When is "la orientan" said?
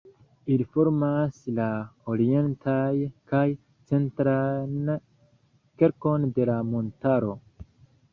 1.57-2.97